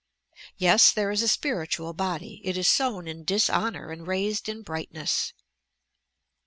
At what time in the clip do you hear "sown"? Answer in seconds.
2.67-3.07